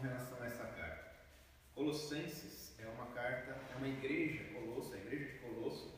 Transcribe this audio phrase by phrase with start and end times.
[0.00, 1.12] com relação a essa carta.
[1.74, 5.94] Colossenses é uma carta, é uma igreja, Colosso, a igreja de Colosso,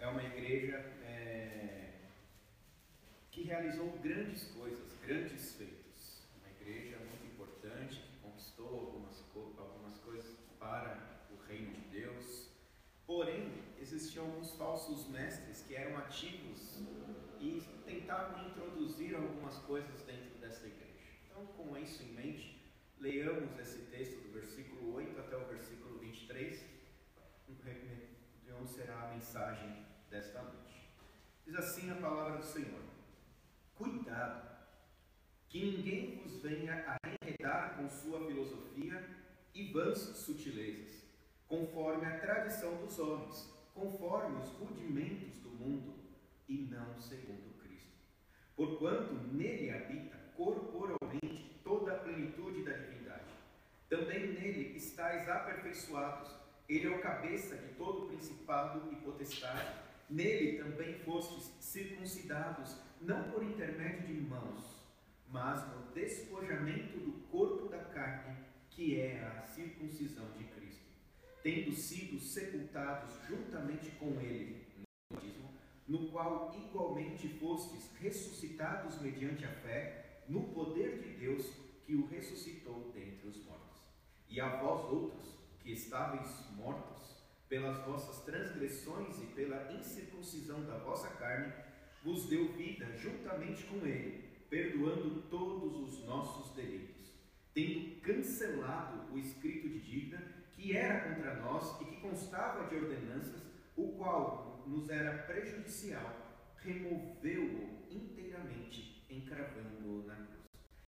[0.00, 1.92] é uma igreja é,
[3.30, 6.26] que realizou grandes coisas, grandes feitos.
[6.40, 9.22] Uma igreja muito importante, que conquistou algumas,
[9.56, 10.98] algumas coisas para
[11.30, 12.48] o reino de Deus.
[13.06, 16.82] Porém, existiam alguns falsos mestres que eram ativos
[17.38, 20.90] e tentavam introduzir algumas coisas dentro dessa igreja.
[21.28, 22.53] Então, com isso em mente,
[22.98, 26.64] leiamos esse texto do versículo 8 até o versículo 23,
[28.44, 30.90] de onde será a mensagem desta noite.
[31.44, 32.80] Diz assim a palavra do Senhor:
[33.74, 34.48] Cuidado,
[35.48, 39.04] que ninguém vos venha a enredar com sua filosofia
[39.54, 41.02] e vãs sutilezas,
[41.46, 45.94] conforme a tradição dos homens, conforme os rudimentos do mundo,
[46.48, 47.92] e não segundo Cristo.
[48.54, 53.24] Porquanto nele habita corporalmente toda a plenitude da divindade.
[53.88, 56.30] Também nele estáis aperfeiçoados.
[56.68, 59.74] Ele é o cabeça de todo principado e potestade.
[60.08, 64.84] Nele também fostes circuncidados, não por intermédio de mãos,
[65.28, 68.36] mas no despojamento do corpo da carne,
[68.70, 70.84] que é a circuncisão de Cristo,
[71.42, 74.64] tendo sido sepultados juntamente com ele
[75.86, 81.46] no qual igualmente fostes ressuscitados mediante a fé, no poder de Deus
[81.84, 83.82] que o ressuscitou dentre os mortos.
[84.28, 87.14] E a vós outros, que estáveis mortos,
[87.48, 91.52] pelas vossas transgressões e pela incircuncisão da vossa carne,
[92.02, 97.12] vos deu vida juntamente com ele, perdoando todos os nossos delitos,
[97.52, 103.42] tendo cancelado o escrito de dívida que era contra nós e que constava de ordenanças,
[103.76, 106.24] o qual nos era prejudicial,
[106.58, 110.44] removeu-o inteiramente, encravando-o na cruz.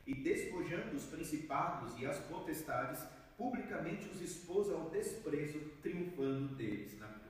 [0.06, 3.04] E despojando os principados e as potestades,
[3.38, 7.24] publicamente os expôs ao desprezo, triunfando deles na cruz.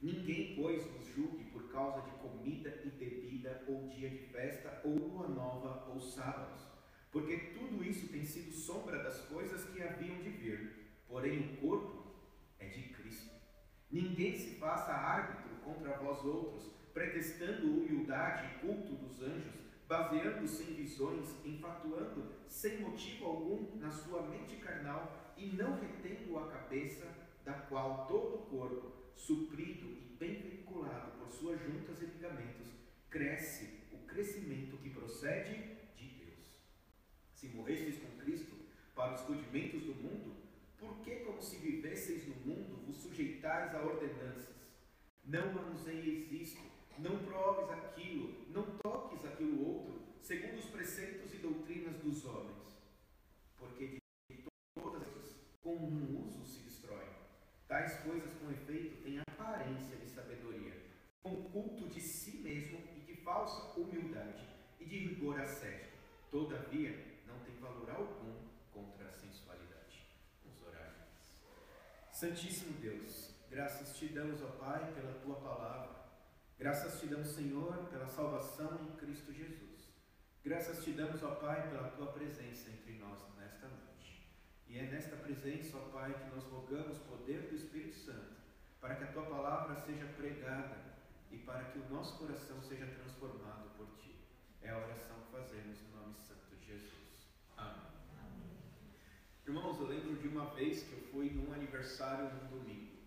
[0.00, 4.96] Ninguém, pois, vos julgue por causa de comida e bebida, ou dia de festa, ou
[4.96, 6.62] lua nova, ou sábados,
[7.12, 12.14] porque tudo isso tem sido sombra das coisas que haviam de vir, porém o corpo
[12.58, 13.30] é de Cristo.
[13.90, 20.74] Ninguém se faça árbitro contra vós outros, pretextando humildade e culto dos anjos, baseando-se em
[20.74, 27.12] visões, enfatuando sem motivo algum na sua mente carnal e não retendo a cabeça,
[27.44, 32.68] da qual todo o corpo, suprido e bem vinculado por suas juntas e ligamentos,
[33.10, 35.54] cresce o crescimento que procede
[35.96, 36.62] de Deus.
[37.34, 38.54] Se morrestes com Cristo
[38.94, 40.36] para os rudimentos do mundo,
[40.78, 44.54] por que, como se vivesseis no mundo, vos sujeitais a ordenanças?
[45.24, 46.62] Não manuseieis isto,
[47.00, 52.76] não proves aquilo, não toques aquilo outro, segundo os preceitos e doutrinas dos homens.
[53.58, 54.44] Porque de
[54.74, 57.06] todas essas, com um uso se destrói.
[57.66, 60.74] Tais coisas, com efeito, têm aparência de sabedoria,
[61.22, 64.46] com culto de si mesmo e de falsa humildade
[64.78, 65.96] e de rigor ascético.
[66.30, 68.34] Todavia, não tem valor algum
[68.72, 70.06] contra a sensualidade.
[70.44, 71.08] Vamos orar.
[72.12, 75.99] Santíssimo Deus, graças te damos, ó Pai, pela tua palavra.
[76.60, 79.88] Graças te damos, Senhor, pela salvação em Cristo Jesus.
[80.44, 84.28] Graças te damos, ó Pai, pela tua presença entre nós nesta noite.
[84.68, 88.36] E é nesta presença, ó Pai, que nós rogamos o poder do Espírito Santo,
[88.78, 90.76] para que a tua palavra seja pregada
[91.30, 94.20] e para que o nosso coração seja transformado por ti.
[94.60, 97.26] É a oração que fazemos no nome santo de Jesus.
[97.56, 97.86] Amém.
[99.46, 102.98] Irmãos, eu lembro de uma vez que eu fui num aniversário no domingo.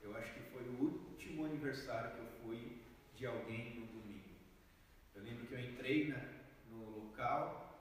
[0.00, 2.89] Eu acho que foi o último aniversário que eu fui
[3.20, 4.34] de alguém no domingo.
[5.14, 6.22] Eu lembro que eu entrei na,
[6.70, 7.78] no local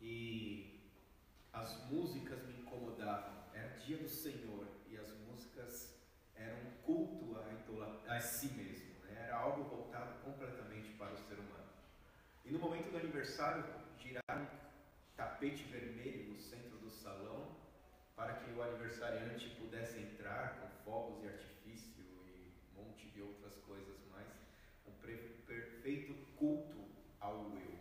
[0.00, 0.80] e
[1.52, 3.32] as músicas me incomodavam.
[3.54, 5.96] Era dia do Senhor e as músicas
[6.34, 7.40] eram um culto
[7.80, 8.92] a, a si mesmo.
[9.04, 9.26] Né?
[9.26, 11.70] Era algo voltado completamente para o ser humano.
[12.44, 13.64] E no momento do aniversário,
[14.00, 14.48] giraram
[15.16, 17.54] tapete vermelho no centro do salão
[18.16, 23.54] para que o aniversariante pudesse entrar com fogos e artifício e um monte de outras
[23.58, 24.26] coisas mais,
[24.86, 24.92] um
[25.46, 26.84] perfeito culto
[27.20, 27.78] ao eu.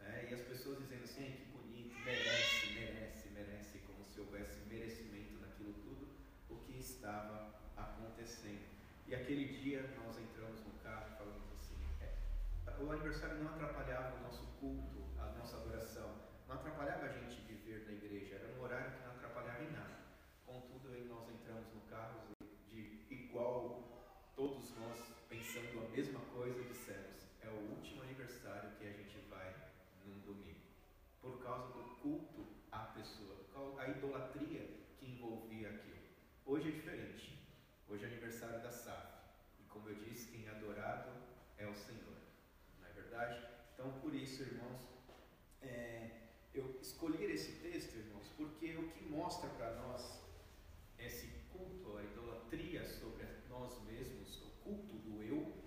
[0.00, 0.28] Né?
[0.30, 5.72] E as pessoas dizendo assim, que bonito, merece, merece, merece, como se houvesse merecimento naquilo
[5.82, 6.08] tudo,
[6.48, 8.64] o que estava acontecendo.
[9.08, 12.14] E aquele dia nós entramos no carro e falamos assim: é,
[12.80, 16.14] o aniversário não atrapalhava o nosso culto, a nossa adoração,
[16.46, 19.96] não atrapalhava a gente viver na igreja, era um horário que não atrapalhava em nada.
[20.46, 22.20] Contudo, aí nós entramos no carro
[22.68, 28.92] de igual, todos nós pensando a mesma coisa, dissemos: é o último aniversário que a
[28.92, 29.54] gente vai
[30.04, 30.66] num domingo,
[31.20, 33.36] por causa do culto à pessoa,
[33.78, 34.68] a idolatria
[34.98, 35.96] que envolvia aquilo.
[36.56, 37.38] Hoje é diferente.
[37.86, 39.12] Hoje é aniversário da SAF.
[39.60, 41.10] E como eu disse, quem é adorado
[41.58, 42.16] é o Senhor.
[42.80, 43.46] Não é verdade?
[43.74, 44.80] Então, por isso, irmãos,
[45.60, 46.12] é,
[46.54, 50.18] eu escolhi esse texto, irmãos, porque o que mostra para nós
[50.98, 55.62] esse culto, a idolatria sobre nós mesmos, o culto do eu,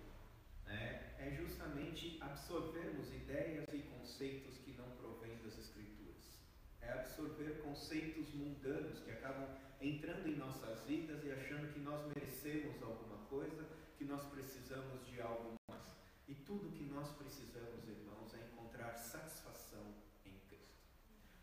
[0.66, 6.42] né, é justamente absorvermos ideias e conceitos que não provêm das Escrituras.
[6.82, 12.82] É absorver conceitos mundanos que acabam entrando em nossas vidas e achando que nós merecemos
[12.84, 13.66] alguma coisa,
[13.98, 15.86] que nós precisamos de algo mais.
[16.28, 19.96] E tudo que nós precisamos, irmãos, é encontrar satisfação
[20.26, 20.84] em Cristo.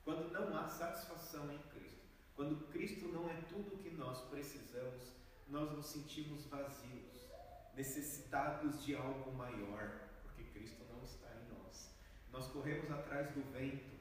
[0.04, 2.04] Quando não há satisfação em Cristo,
[2.34, 5.12] quando Cristo não é tudo que nós precisamos,
[5.48, 7.26] nós nos sentimos vazios,
[7.74, 11.90] necessitados de algo maior, porque Cristo não está em nós.
[12.30, 13.96] Nós corremos atrás do vento,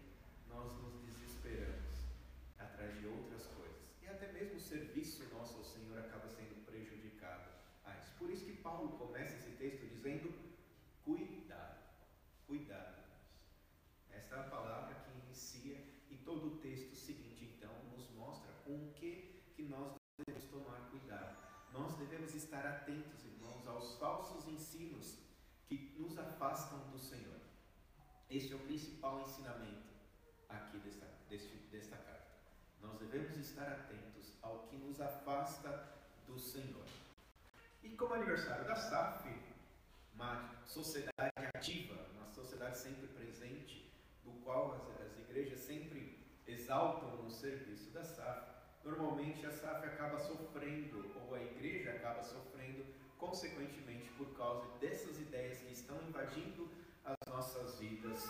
[0.49, 1.99] nós nos desesperamos
[2.57, 3.64] atrás de outras coisas
[4.25, 7.47] até mesmo o serviço nosso ao Senhor acaba sendo prejudicado
[7.83, 8.11] a isso.
[8.17, 10.33] Por isso que Paulo começa esse texto dizendo:
[11.03, 11.77] cuidado,
[12.47, 13.03] cuidado.
[14.09, 15.77] Esta é a palavra que inicia
[16.09, 20.89] e todo o texto seguinte então nos mostra com o que, que nós devemos tomar
[20.89, 21.37] cuidado.
[21.71, 25.19] Nós devemos estar atentos, irmãos, aos falsos ensinos
[25.67, 27.39] que nos afastam do Senhor.
[28.29, 29.93] Este é o principal ensinamento
[30.49, 32.25] aqui desta, deste, desta carta.
[32.81, 34.14] Nós devemos estar atentos
[34.45, 35.87] ao que nos afasta
[36.27, 36.85] do Senhor.
[37.83, 39.29] E como aniversário da SAF,
[40.13, 43.91] uma sociedade ativa, uma sociedade sempre presente,
[44.23, 50.19] do qual as, as igrejas sempre exaltam o serviço da SAF, normalmente a SAF acaba
[50.19, 52.85] sofrendo, ou a igreja acaba sofrendo,
[53.17, 56.69] consequentemente, por causa dessas ideias que estão invadindo
[57.03, 58.23] as nossas vidas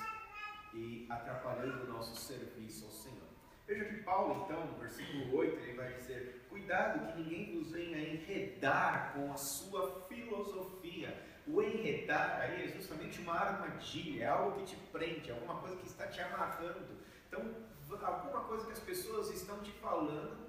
[0.74, 3.35] e atrapalhando o nosso serviço ao Senhor.
[3.68, 7.98] Veja que Paulo, então, no versículo 8, ele vai dizer: Cuidado que ninguém vos venha
[7.98, 11.36] enredar com a sua filosofia.
[11.48, 15.88] O enredar aí é justamente uma armadilha, é algo que te prende, alguma coisa que
[15.88, 16.98] está te amarrando.
[17.28, 17.56] Então,
[18.02, 20.46] alguma coisa que as pessoas estão te falando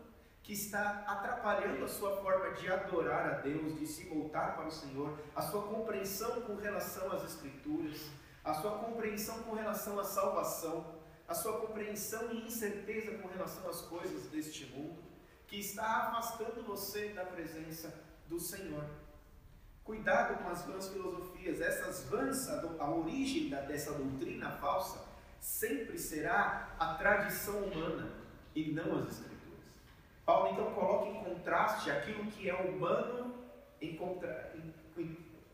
[0.47, 4.71] que está atrapalhando a sua forma de adorar a Deus, de se voltar para o
[4.71, 8.09] Senhor, a sua compreensão com relação às Escrituras,
[8.45, 10.96] a sua compreensão com relação à salvação
[11.29, 15.03] a sua compreensão e incerteza com relação às coisas deste mundo,
[15.47, 17.93] que está afastando você da presença
[18.29, 18.85] do Senhor.
[19.85, 25.05] Cuidado com as vãs filosofias, essas vãs, a origem dessa doutrina falsa
[25.41, 28.11] sempre será a tradição humana
[28.55, 29.37] e não as Escrituras.
[30.25, 33.27] Paulo então coloca em contraste aquilo que é humano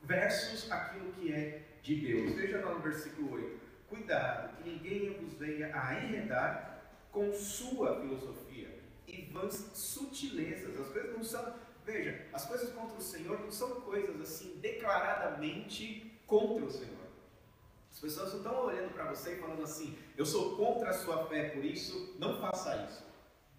[0.02, 2.34] versus aquilo que é de Deus.
[2.34, 3.60] Veja lá no versículo 8.
[3.92, 10.80] Cuidado, que ninguém vos venha a enredar com sua filosofia e vãs sutilezas.
[10.80, 16.10] As coisas não são, veja, as coisas contra o Senhor não são coisas assim declaradamente
[16.26, 17.06] contra o Senhor.
[17.90, 21.26] As pessoas não estão olhando para você e falando assim: eu sou contra a sua
[21.26, 23.04] fé, por isso não faça isso.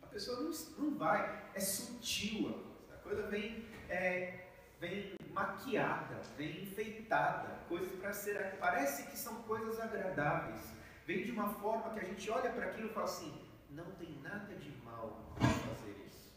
[0.01, 2.93] A pessoa não, não vai, é sutil a coisa.
[2.95, 4.47] A coisa vem, é,
[4.79, 8.57] vem maquiada, vem enfeitada, coisas para ser.
[8.59, 10.61] Parece que são coisas agradáveis.
[11.05, 13.33] Vem de uma forma que a gente olha para aquilo e fala assim:
[13.71, 16.31] não tem nada de mal em fazer isso.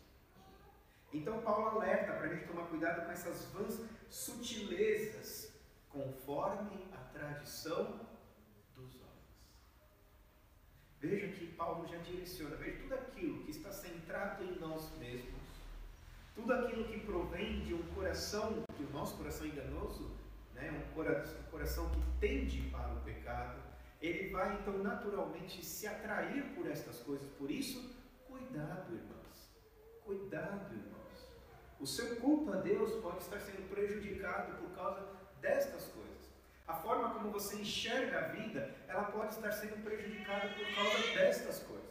[1.12, 5.52] Então Paulo alerta para a gente tomar cuidado com essas vãs sutilezas,
[5.88, 8.00] conforme a tradição
[8.74, 9.46] dos homens.
[10.98, 15.45] Veja que Paulo já direciona, veja tudo aquilo que está centrado em nós mesmos
[16.36, 20.10] tudo aquilo que provém de um coração, que o nosso coração enganoso,
[20.54, 23.58] né, um coração que tende para o pecado,
[24.00, 27.26] ele vai então naturalmente se atrair por estas coisas.
[27.38, 27.96] Por isso,
[28.28, 29.50] cuidado, irmãos.
[30.04, 31.26] Cuidado, irmãos.
[31.80, 35.08] O seu culto a Deus pode estar sendo prejudicado por causa
[35.40, 36.06] destas coisas.
[36.68, 41.60] A forma como você enxerga a vida, ela pode estar sendo prejudicada por causa destas
[41.60, 41.86] coisas.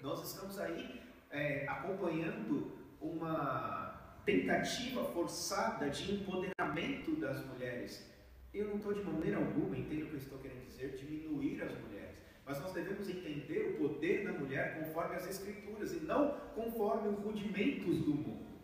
[0.00, 8.10] Nós estamos aí é, acompanhando uma tentativa forçada de empoderamento das mulheres.
[8.52, 11.72] Eu não estou de maneira alguma, entendo o que eu estou querendo dizer, diminuir as
[11.80, 12.16] mulheres.
[12.46, 17.18] Mas nós devemos entender o poder da mulher conforme as Escrituras e não conforme os
[17.18, 18.54] rudimentos do mundo.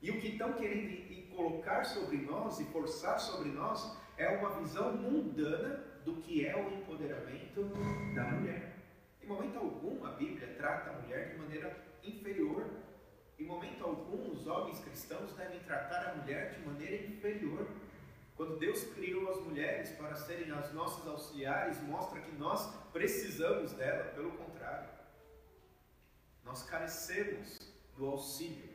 [0.00, 1.02] E o que estão querendo
[1.34, 6.72] colocar sobre nós e forçar sobre nós é uma visão mundana do que é o
[6.74, 7.62] empoderamento
[8.14, 8.76] da mulher.
[9.22, 12.66] Em momento algum, a Bíblia trata a mulher de maneira inferior.
[13.42, 17.66] Em momento algum, os homens cristãos devem tratar a mulher de maneira inferior.
[18.36, 24.12] Quando Deus criou as mulheres para serem as nossas auxiliares, mostra que nós precisamos dela,
[24.12, 24.88] pelo contrário.
[26.44, 27.58] Nós carecemos
[27.96, 28.70] do auxílio,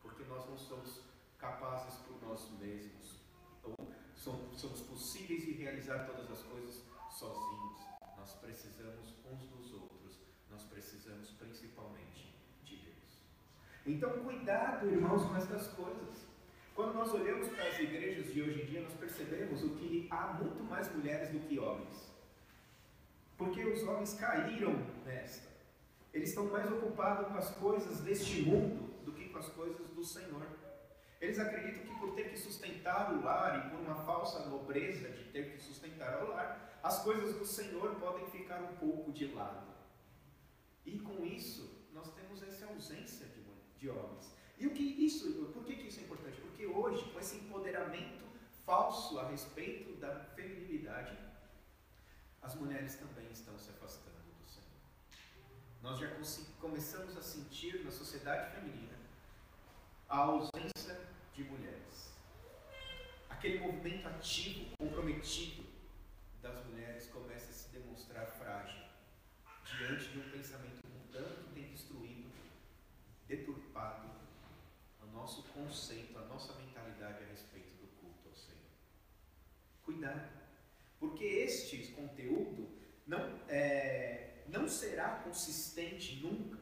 [0.00, 1.02] porque nós não somos
[1.36, 3.20] capazes por nós mesmos.
[3.64, 3.76] Ou
[4.14, 7.80] somos possíveis de realizar todas as coisas sozinhos.
[8.16, 10.18] Nós precisamos uns dos outros.
[10.50, 12.96] Nós precisamos principalmente de Deus.
[13.86, 16.26] Então, cuidado, irmãos, com estas coisas.
[16.74, 20.32] Quando nós olhamos para as igrejas de hoje em dia, nós percebemos o que há
[20.32, 22.12] muito mais mulheres do que homens.
[23.38, 24.74] Porque os homens caíram
[25.04, 25.48] nesta.
[26.12, 30.02] Eles estão mais ocupados com as coisas deste mundo do que com as coisas do
[30.02, 30.46] Senhor.
[31.20, 35.24] Eles acreditam que por ter que sustentar o lar e por uma falsa nobreza de
[35.30, 39.74] ter que sustentar o lar, as coisas do Senhor podem ficar um pouco de lado.
[40.84, 43.45] E com isso, nós temos essa ausência de,
[43.78, 44.34] de homens.
[44.58, 46.40] E o que isso, por que, que isso é importante?
[46.40, 48.24] Porque hoje, com esse empoderamento
[48.64, 51.16] falso a respeito da feminilidade,
[52.42, 54.66] as mulheres também estão se afastando do Senhor.
[55.82, 56.08] Nós já
[56.60, 58.96] começamos a sentir na sociedade feminina
[60.08, 61.00] a ausência
[61.34, 62.14] de mulheres.
[63.28, 65.64] Aquele movimento ativo, comprometido
[66.40, 68.82] das mulheres começa a se demonstrar frágil
[69.64, 72.30] diante de um pensamento mundano que tem destruído,
[73.26, 74.08] deturpado
[75.02, 78.70] o nosso conceito, a nossa mentalidade a respeito do culto ao Senhor.
[79.82, 80.30] Cuidado,
[81.00, 82.68] porque este conteúdo
[83.04, 86.60] não, é, não será consistente nunca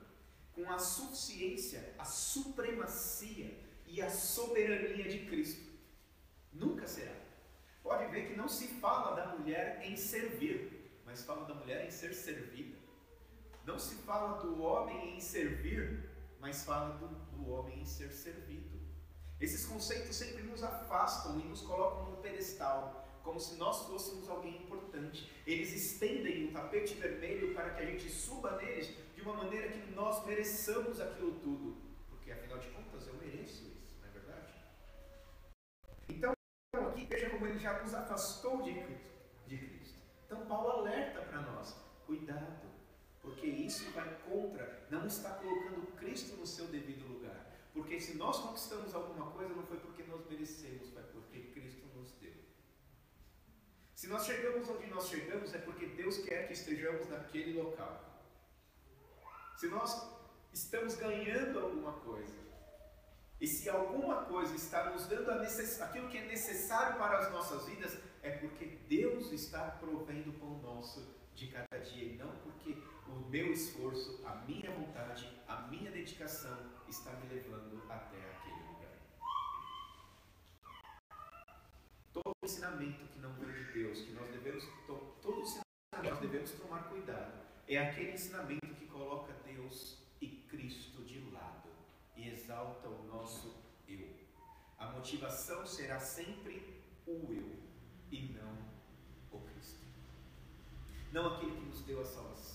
[0.54, 3.54] com a suficiência, a supremacia
[3.86, 5.70] e a soberania de Cristo.
[6.50, 7.14] Nunca será.
[7.82, 11.90] Pode ver que não se fala da mulher em servir, mas fala da mulher em
[11.90, 12.78] ser servida.
[13.66, 16.08] Não se fala do homem em servir,
[16.40, 18.80] mas fala do, do homem em ser servido.
[19.40, 24.62] Esses conceitos sempre nos afastam e nos colocam no pedestal, como se nós fôssemos alguém
[24.62, 25.30] importante.
[25.46, 29.90] Eles estendem o tapete vermelho para que a gente suba neles de uma maneira que
[29.92, 31.76] nós mereçamos aquilo tudo.
[32.08, 34.54] Porque afinal de contas eu mereço isso, não é verdade?
[36.08, 36.32] Então,
[36.88, 38.62] aqui veja como ele já nos afastou.
[38.62, 39.98] De Cristo.
[40.24, 41.76] Então, Paulo alerta para nós:
[42.06, 42.73] cuidado,
[43.24, 47.50] porque isso vai contra, não está colocando Cristo no seu devido lugar.
[47.72, 52.12] Porque se nós conquistamos alguma coisa, não foi porque nós merecemos, foi porque Cristo nos
[52.20, 52.34] deu.
[53.94, 58.22] Se nós chegamos onde nós chegamos, é porque Deus quer que estejamos naquele local.
[59.56, 60.06] Se nós
[60.52, 62.44] estamos ganhando alguma coisa,
[63.40, 67.98] e se alguma coisa está nos dando aquilo que é necessário para as nossas vidas,
[68.22, 72.76] é porque Deus está provendo o pão nosso de cada dia, e não porque
[73.08, 76.56] o meu esforço, a minha vontade, a minha dedicação
[76.88, 78.98] está me levando até aquele lugar.
[82.12, 86.50] Todo ensinamento que não vem de Deus, que nós devemos, todo ensinamento que nós devemos
[86.52, 91.68] tomar cuidado, é aquele ensinamento que coloca Deus e Cristo de lado
[92.16, 93.54] e exalta o nosso
[93.88, 94.08] eu.
[94.78, 97.58] A motivação será sempre o eu
[98.10, 98.56] e não
[99.32, 99.84] o Cristo.
[101.12, 102.53] Não aquele que nos deu a salvação,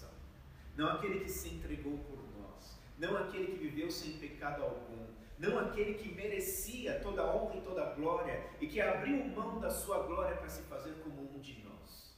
[0.79, 5.07] não aquele que se entregou por nós, não aquele que viveu sem pecado algum,
[5.37, 9.59] não aquele que merecia toda a honra e toda a glória e que abriu mão
[9.59, 12.17] da sua glória para se fazer como um de nós.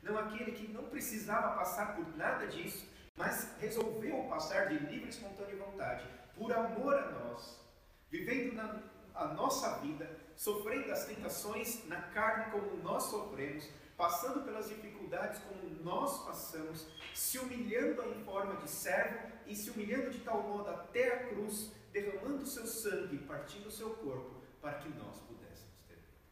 [0.00, 5.08] Não aquele que não precisava passar por nada disso, mas resolveu passar de livre e
[5.08, 7.60] espontânea vontade, por amor a nós,
[8.08, 8.80] vivendo na
[9.12, 15.68] a nossa vida, sofrendo as tentações na carne como nós sofremos, passando pelas dificuldades como
[15.82, 21.14] nós passamos, se humilhando em forma de servo e se humilhando de tal modo até
[21.14, 25.96] a cruz, derramando o seu sangue, partindo o seu corpo, para que nós pudéssemos ter
[25.96, 26.22] vida.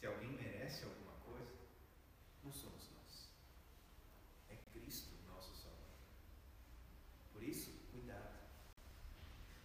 [0.00, 1.54] Se alguém merece alguma coisa,
[2.42, 3.28] não somos nós.
[4.50, 5.86] É Cristo nosso Salvador.
[7.32, 8.34] Por isso, cuidado.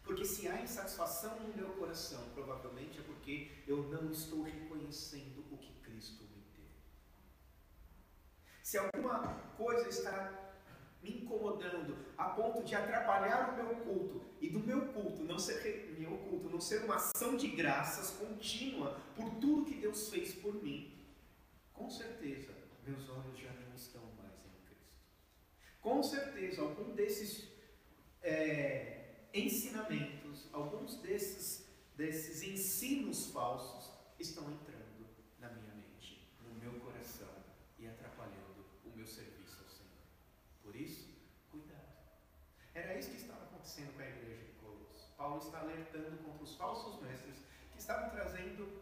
[0.03, 5.57] Porque se há insatisfação no meu coração, provavelmente é porque eu não estou reconhecendo o
[5.57, 5.78] que.
[8.69, 10.31] Se alguma coisa está
[11.01, 15.95] me incomodando a ponto de atrapalhar o meu culto e do meu culto não ser
[15.97, 20.53] meu culto não ser uma ação de graças contínua por tudo que Deus fez por
[20.61, 20.95] mim,
[21.73, 22.53] com certeza
[22.85, 24.93] meus olhos já não estão mais em Cristo.
[25.81, 27.51] Com certeza algum desses
[28.21, 35.07] é, ensinamentos alguns desses, desses ensinos falsos estão entrando
[35.39, 37.39] na minha mente, no meu coração
[37.79, 40.03] e atrapalhando o meu serviço ao Senhor.
[40.61, 41.07] Por isso,
[41.49, 41.87] cuidado.
[42.73, 45.13] Era isso que estava acontecendo com a igreja de Colossos.
[45.39, 47.37] Paulo está alertando contra os falsos mestres
[47.71, 48.81] que estavam trazendo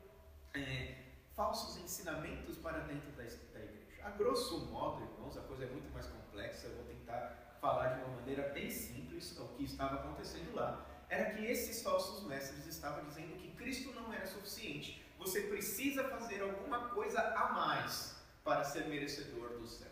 [0.55, 0.95] é,
[1.35, 4.03] falsos ensinamentos para dentro da, da igreja.
[4.03, 8.03] A grosso modo, irmãos, a coisa é muito mais complexa, eu vou tentar falar de
[8.03, 10.83] uma maneira bem simples o que estava acontecendo lá.
[11.09, 15.05] Era que esses falsos mestres estavam dizendo que Cristo não era suficiente.
[15.19, 19.91] Você precisa fazer alguma coisa a mais para ser merecedor do céu.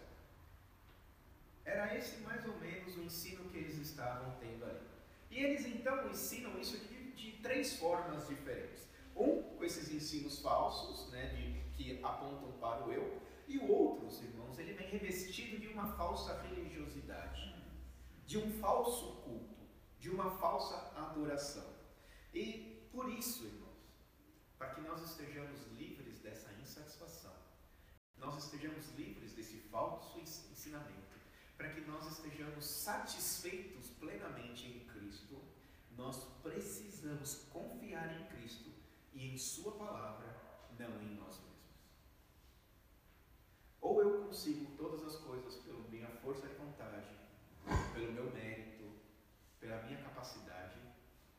[1.63, 4.94] Era esse mais ou menos o ensino que eles estavam tendo ali.
[5.29, 8.87] E eles então ensinam isso de, de três formas diferentes.
[9.15, 14.07] Um, com esses ensinos falsos, né, de, que apontam para o eu, e o outro,
[14.23, 17.55] irmãos, ele vem revestido de uma falsa religiosidade,
[18.25, 19.55] de um falso culto,
[19.99, 21.73] de uma falsa adoração.
[22.33, 23.65] E por isso, irmãos,
[24.57, 27.35] para que nós estejamos livres dessa insatisfação,
[28.17, 31.15] nós estejamos livres desse falso ensinamento,
[31.55, 34.84] para que nós estejamos satisfeitos plenamente em
[35.97, 38.69] nós precisamos confiar em Cristo
[39.13, 40.35] e em Sua palavra,
[40.77, 41.55] não em nós mesmos.
[43.81, 47.15] Ou eu consigo todas as coisas pela minha força de vontade,
[47.93, 48.91] pelo meu mérito,
[49.59, 50.79] pela minha capacidade,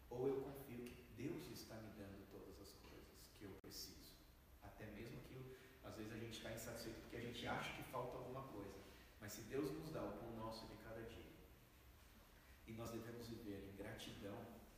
[0.09, 4.15] ou eu confio que Deus está me dando todas as coisas que eu preciso.
[4.63, 8.17] Até mesmo que às vezes a gente está insatisfeito porque a gente acha que falta
[8.17, 8.75] alguma coisa.
[9.21, 11.27] Mas se Deus nos dá o pão nosso de cada dia,
[12.67, 14.37] e nós devemos viver em gratidão,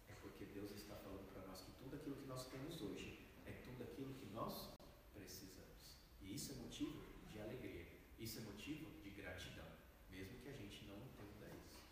[0.09, 3.53] é porque Deus está falando para nós que tudo aquilo que nós temos hoje é
[3.65, 4.71] tudo aquilo que nós
[5.15, 5.97] precisamos.
[6.21, 7.87] E isso é motivo de alegria,
[8.19, 9.67] isso é motivo de gratidão,
[10.11, 11.83] mesmo que a gente não entenda isso,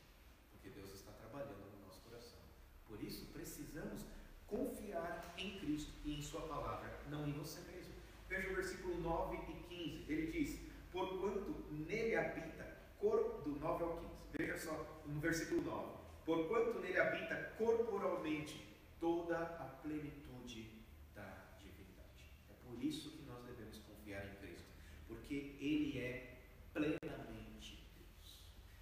[0.50, 2.40] porque Deus está trabalhando no nosso coração.
[2.86, 3.26] Por isso,
[3.76, 4.06] precisamos
[4.46, 7.94] confiar em Cristo e em Sua palavra, não em você mesmo.
[8.28, 10.60] Veja o versículo 9 e 15, ele diz:
[10.90, 12.64] Porquanto nele habita,
[12.98, 15.92] cor, do 9 ao 15, veja só no versículo 9:
[16.24, 18.66] Porquanto nele habita corporalmente
[18.98, 20.70] toda a plenitude
[21.14, 22.32] da divindade.
[22.48, 24.66] É por isso que nós devemos confiar em Cristo,
[25.06, 26.38] porque Ele é
[26.72, 28.40] plenamente Deus.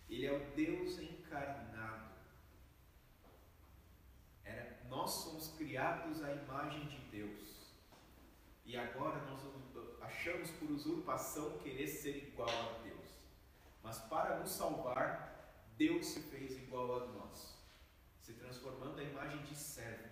[0.09, 2.15] Ele é o Deus encarnado.
[4.45, 7.75] Era, nós somos criados à imagem de Deus.
[8.65, 9.41] E agora nós
[10.03, 13.19] achamos por usurpação querer ser igual a Deus.
[13.83, 17.59] Mas para nos salvar, Deus se fez igual a nós,
[18.21, 20.11] se transformando a imagem de servo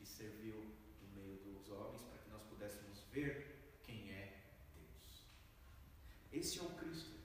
[0.00, 0.56] e serviu
[1.00, 4.36] no meio dos homens para que nós pudéssemos ver quem é
[4.74, 5.28] Deus.
[6.32, 7.20] Esse é o Cristo,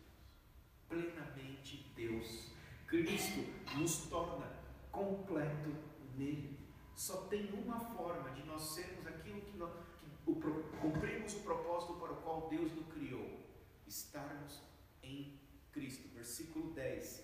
[0.88, 2.52] plenamente Deus.
[2.86, 3.40] Cristo
[3.76, 4.46] nos torna
[4.92, 5.76] completo
[6.16, 6.57] nele.
[6.98, 10.34] Só tem uma forma de nós sermos aquilo que, nós, que o,
[10.82, 13.40] cumprimos o propósito para o qual Deus nos criou:
[13.86, 14.60] estarmos
[15.04, 15.40] em
[15.72, 16.10] Cristo.
[16.16, 17.24] Versículo 10.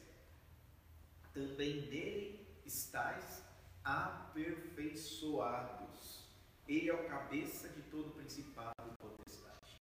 [1.34, 3.42] Também nele estáis
[3.84, 6.28] aperfeiçoados.
[6.68, 9.82] Ele é o cabeça de todo principado e potestade.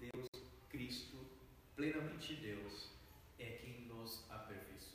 [0.00, 0.26] Deus,
[0.68, 1.24] Cristo,
[1.76, 2.90] plenamente Deus,
[3.38, 4.91] é quem nos aperfeiçoa.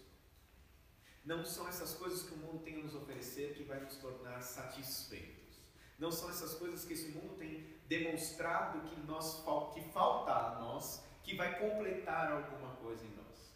[1.27, 4.41] Não são essas coisas que o mundo tem a nos oferecer que vai nos tornar
[4.41, 5.59] satisfeitos.
[5.99, 11.03] Não são essas coisas que esse mundo tem demonstrado que, nós, que falta a nós,
[11.23, 13.51] que vai completar alguma coisa em nós.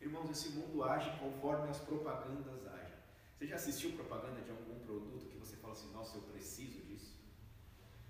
[0.00, 2.98] Irmãos, esse mundo age conforme as propagandas agem.
[3.34, 7.18] Você já assistiu propaganda de algum produto que você fala assim, nossa, eu preciso disso?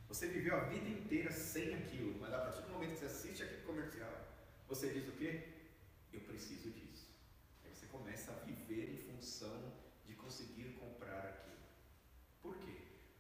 [0.07, 3.43] Você viveu a vida inteira sem aquilo, mas a partir do momento que você assiste
[3.43, 4.13] aquele comercial,
[4.69, 5.49] você diz o quê?
[6.13, 7.09] Eu preciso disso.
[7.65, 8.98] Aí você começa a viver
[10.07, 11.59] de conseguir comprar aquilo.
[12.41, 12.77] Por quê?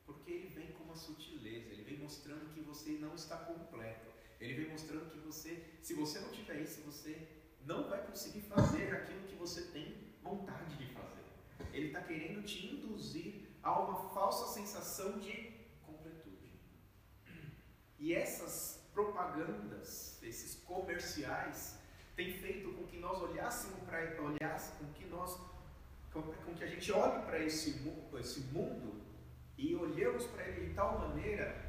[0.06, 4.06] Porque ele vem com uma sutileza, ele vem mostrando que você não está completo.
[4.40, 7.28] Ele vem mostrando que você, se você não tiver isso, você
[7.64, 11.24] não vai conseguir fazer aquilo que você tem vontade de fazer.
[11.72, 15.52] Ele está querendo te induzir a uma falsa sensação de
[15.84, 16.52] completude.
[17.98, 21.78] E essas propagandas, esses comerciais,
[22.14, 25.36] têm feito com que nós olhássemos para olhássemos, com que nós
[26.12, 27.82] com, com que a gente olhe para esse,
[28.18, 29.00] esse mundo
[29.56, 31.68] e olhemos para ele de tal maneira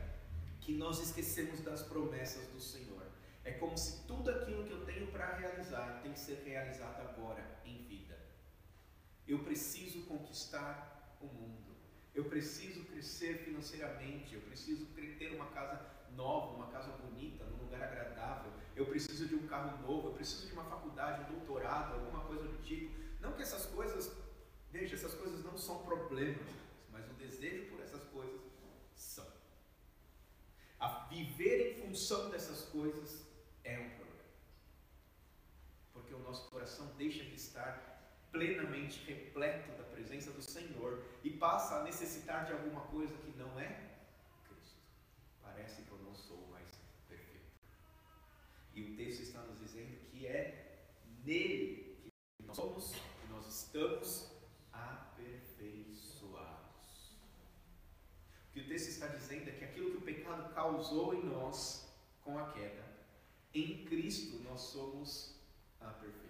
[0.61, 3.03] que nós esquecemos das promessas do Senhor.
[3.43, 7.43] É como se tudo aquilo que eu tenho para realizar tem que ser realizado agora,
[7.65, 8.17] em vida.
[9.27, 11.75] Eu preciso conquistar o mundo.
[12.13, 14.35] Eu preciso crescer financeiramente.
[14.35, 14.85] Eu preciso
[15.17, 15.79] ter uma casa
[16.15, 18.51] nova, uma casa bonita, num lugar agradável.
[18.75, 20.09] Eu preciso de um carro novo.
[20.09, 22.93] Eu preciso de uma faculdade, um doutorado, alguma coisa do tipo.
[23.19, 24.11] Não que essas coisas,
[24.71, 26.45] veja, essas coisas não são problemas.
[27.17, 28.41] desejo por essas coisas
[28.95, 29.27] são.
[30.79, 33.25] A viver em função dessas coisas
[33.63, 34.09] é um problema.
[35.93, 37.89] Porque o nosso coração deixa de estar
[38.31, 43.59] plenamente repleto da presença do Senhor e passa a necessitar de alguma coisa que não
[43.59, 43.89] é
[44.47, 44.77] Cristo.
[45.41, 46.69] Parece que eu não sou mais
[47.07, 47.51] perfeito.
[48.73, 50.85] E o texto está nos dizendo que é
[51.25, 51.97] nele
[52.37, 54.31] que nós somos, que nós estamos
[54.71, 57.17] aperfeiçoados.
[58.47, 61.91] O que o texto está dizendo é que aquilo que o pecado causou em nós
[62.23, 62.85] com a queda,
[63.53, 65.35] em Cristo nós somos
[65.81, 66.29] aperfeiçoados.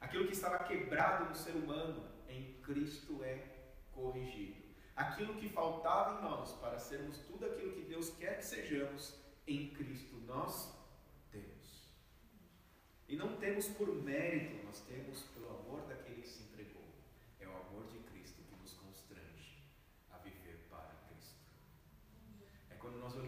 [0.00, 4.62] Aquilo que estava quebrado no ser humano, em Cristo é corrigido.
[4.94, 9.70] Aquilo que faltava em nós para sermos tudo aquilo que Deus quer que sejamos, em
[9.74, 10.72] Cristo nós
[11.32, 11.88] temos.
[13.08, 16.84] E não temos por mérito, nós temos pelo amor daquele que se entregou.
[17.40, 19.68] É o amor de Cristo que nos constrange
[20.10, 21.38] a viver para Cristo.
[22.70, 23.14] É quando nós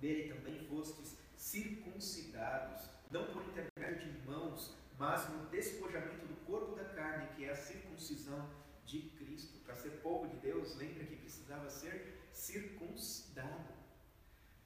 [0.00, 6.84] Nele também fostes circuncidados, não por intermédio de mãos, mas no despojamento do corpo da
[6.84, 8.48] carne, que é a circuncisão
[8.84, 9.58] de Cristo.
[9.64, 13.74] Para ser povo de Deus, lembra que precisava ser circuncidado.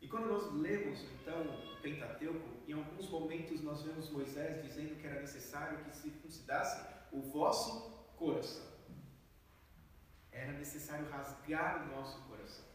[0.00, 5.06] E quando nós lemos então o Pentateuco, em alguns momentos nós vemos Moisés dizendo que
[5.06, 8.70] era necessário que circuncidasse o vosso coração.
[10.32, 12.69] Era necessário rasgar o nosso coração.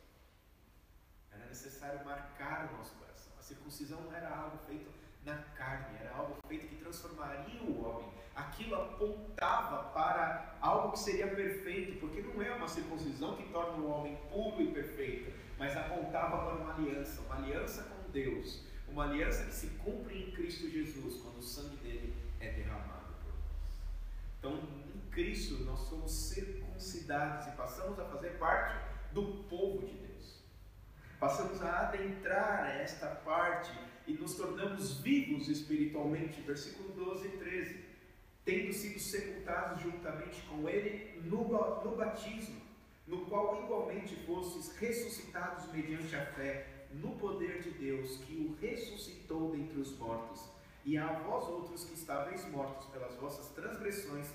[1.36, 3.32] Era necessário marcar o nosso coração.
[3.40, 4.92] A circuncisão não era algo feito
[5.24, 8.14] na carne, era algo feito que transformaria o homem.
[8.36, 13.90] Aquilo apontava para algo que seria perfeito, porque não é uma circuncisão que torna o
[13.90, 19.46] homem puro e perfeito mas apontava para uma aliança, uma aliança com Deus, uma aliança
[19.46, 23.50] que se cumpre em Cristo Jesus, quando o sangue dele é derramado por nós.
[24.40, 28.76] Então, em Cristo, nós somos circuncidados e passamos a fazer parte
[29.14, 30.05] do povo de Deus.
[31.20, 33.72] Passamos a adentrar esta parte
[34.06, 36.42] e nos tornamos vivos espiritualmente.
[36.42, 37.86] Versículo 12 e 13.
[38.44, 41.48] Tendo sido sepultados juntamente com Ele no,
[41.84, 42.66] no batismo
[43.08, 49.52] no qual igualmente fostes ressuscitados mediante a fé no poder de Deus que o ressuscitou
[49.52, 50.50] dentre os mortos,
[50.84, 54.28] e a vós outros que estáveis mortos pelas vossas transgressões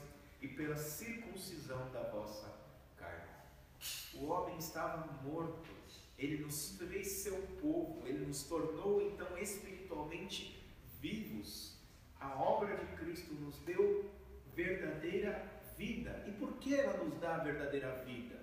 [0.43, 2.53] e pela circuncisão da vossa
[2.97, 3.29] carne.
[4.15, 5.71] O homem estava morto,
[6.21, 10.63] ele nos fez seu povo, ele nos tornou então espiritualmente
[11.01, 11.81] vivos.
[12.21, 14.09] A obra de Cristo nos deu
[14.55, 16.25] verdadeira vida.
[16.29, 18.41] E por que ela nos dá a verdadeira vida?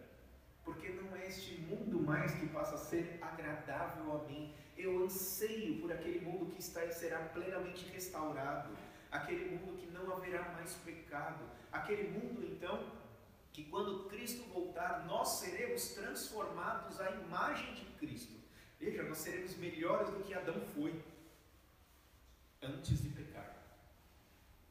[0.68, 4.54] porque não é este mundo mais que passa a ser agradável a mim.
[4.78, 8.78] Eu anseio por aquele mundo que está e será plenamente restaurado,
[9.10, 12.86] aquele mundo que não haverá mais pecado, aquele mundo então
[13.58, 18.36] que quando Cristo voltar, nós seremos transformados à imagem de Cristo.
[18.80, 21.04] Veja, nós seremos melhores do que Adão foi
[22.62, 23.58] antes de pecar,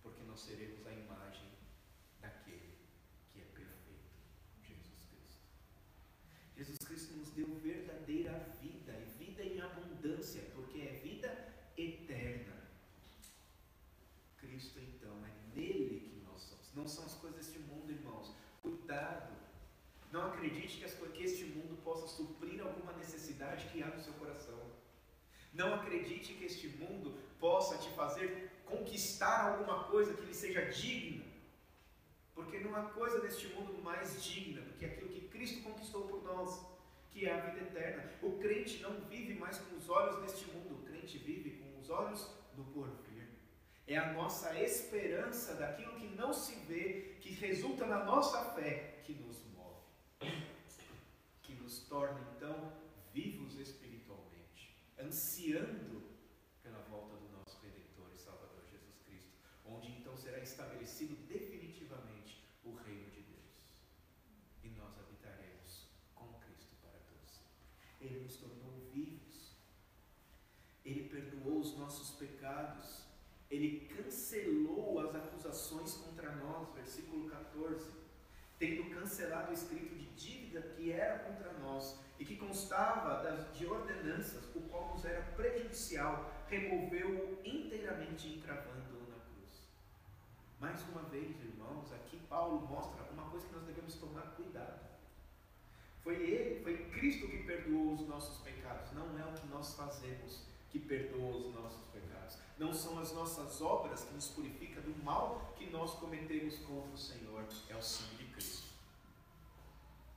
[0.05, 1.17] porque nós seremos a imagem
[7.37, 11.29] deu verdadeira vida, e vida em abundância, porque é vida
[11.77, 12.57] eterna.
[14.39, 16.75] Cristo, então, é nele que nós somos.
[16.75, 18.35] Não são as coisas deste mundo, irmãos.
[18.63, 19.37] Cuidado.
[20.11, 22.63] Não acredite que, as, que este mundo possa suprir
[23.37, 24.59] necessidade que há no seu coração.
[25.53, 31.25] Não acredite que este mundo possa te fazer conquistar alguma coisa que lhe seja digna.
[32.35, 36.23] Porque não há coisa neste mundo mais digna do que aquilo que Cristo conquistou por
[36.25, 36.67] nós
[37.11, 38.13] que é a vida eterna.
[38.23, 41.89] O crente não vive mais com os olhos deste mundo, o crente vive com os
[41.89, 43.29] olhos do porvir.
[43.87, 49.15] É a nossa esperança daquilo que não se vê, que resulta na nossa fé, que
[49.15, 49.81] nos move,
[51.43, 52.86] que nos torna então
[53.17, 56.03] vivos espiritualmente, ansiando
[56.63, 59.33] pela volta do nosso Redentor e Salvador Jesus Cristo,
[59.65, 63.17] onde então será estabelecido definitivamente o reino de
[68.07, 69.57] Ele nos tornou vivos.
[70.85, 73.05] Ele perdoou os nossos pecados.
[73.51, 76.73] Ele cancelou as acusações contra nós.
[76.75, 77.91] Versículo 14.
[78.59, 84.45] tendo cancelado o escrito de dívida que era contra nós e que constava de ordenanças,
[84.55, 89.63] o qual nos era prejudicial, removeu-o inteiramente, encravando-o na cruz.
[90.59, 94.87] Mais uma vez, irmãos, aqui Paulo mostra uma coisa que nós devemos tomar cuidado.
[96.03, 100.47] Foi Ele, foi Cristo que perdoou os nossos pecados, não é o que nós fazemos
[100.71, 102.39] que perdoa os nossos pecados.
[102.59, 106.99] Não são as nossas obras que nos purificam do mal que nós cometemos contra o
[106.99, 108.26] Senhor, é o sangue.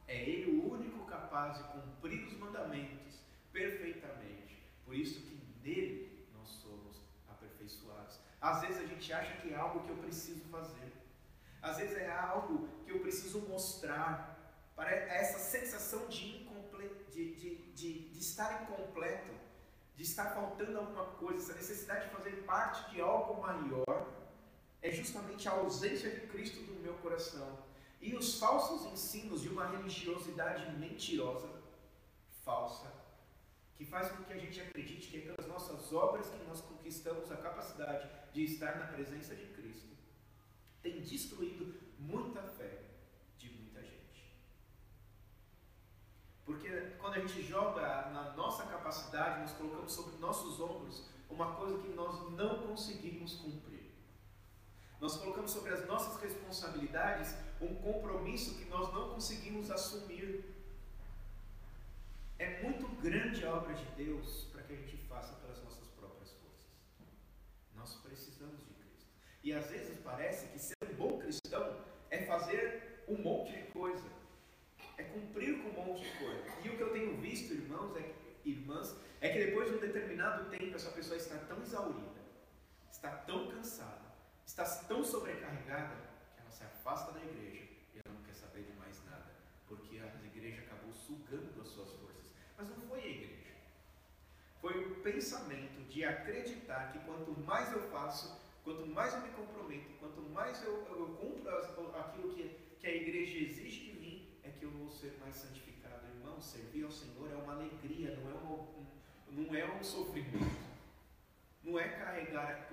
[0.09, 3.19] É Ele o único capaz de cumprir os mandamentos
[3.53, 4.57] perfeitamente.
[4.83, 8.19] Por isso que nele nós somos aperfeiçoados.
[8.41, 10.91] Às vezes a gente acha que é algo que eu preciso fazer.
[11.61, 14.35] Às vezes é algo que eu preciso mostrar.
[14.75, 16.47] Para essa sensação de,
[17.11, 19.31] de, de, de, de estar incompleto,
[19.95, 24.07] de estar faltando alguma coisa, essa necessidade de fazer parte de algo maior,
[24.81, 27.68] é justamente a ausência de Cristo no meu coração.
[28.01, 31.49] E os falsos ensinos de uma religiosidade mentirosa,
[32.43, 32.91] falsa,
[33.75, 37.31] que faz com que a gente acredite que é pelas nossas obras que nós conquistamos
[37.31, 39.87] a capacidade de estar na presença de Cristo,
[40.81, 42.83] tem destruído muita fé
[43.37, 44.33] de muita gente.
[46.45, 51.77] Porque quando a gente joga na nossa capacidade, nós colocamos sobre nossos ombros uma coisa
[51.79, 53.78] que nós não conseguimos cumprir.
[54.99, 60.43] Nós colocamos sobre as nossas responsabilidades um compromisso que nós não conseguimos assumir.
[62.37, 66.31] É muito grande a obra de Deus para que a gente faça pelas nossas próprias
[66.31, 66.67] forças.
[67.75, 69.07] Nós precisamos de Cristo.
[69.43, 71.77] E às vezes parece que ser um bom cristão
[72.09, 74.07] é fazer um monte de coisa,
[74.97, 76.43] é cumprir com um monte de coisa.
[76.63, 79.79] E o que eu tenho visto, irmãos, é que, irmãs, é que depois de um
[79.79, 82.21] determinado tempo essa pessoa está tão exaurida,
[82.91, 83.98] está tão cansada,
[84.49, 85.95] está tão sobrecarregada
[86.35, 89.29] que ela se afasta da igreja e ela não quer saber de mais nada,
[89.67, 92.31] porque a igreja acabou sugando as suas forças.
[92.57, 93.53] Mas não foi a igreja.
[94.59, 99.91] Foi o pensamento de acreditar que quanto mais eu faço, quanto mais eu me comprometo,
[99.99, 104.65] quanto mais eu, eu, cumpro aquilo que, que a igreja exige de mim, é que
[104.65, 106.07] eu vou ser mais santificado.
[106.07, 108.85] Irmão, servir ao Senhor é uma alegria, não é, um,
[109.29, 110.59] não é um sofrimento.
[111.63, 112.69] Não é carregar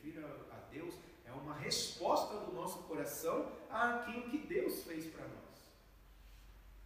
[0.00, 0.94] Servir a, a Deus
[1.26, 5.70] é uma resposta do nosso coração àquilo que Deus fez para nós.